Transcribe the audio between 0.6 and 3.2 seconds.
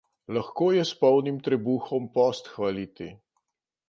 je s polnim trebuhom post hvaliti.